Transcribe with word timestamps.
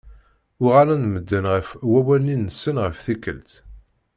Uɣalen 0.65 1.03
medden 1.13 1.45
ɣer 1.51 1.65
wawal-nni-nsen 1.91 2.75
ɣef 2.83 2.97
tikelt. 3.05 3.51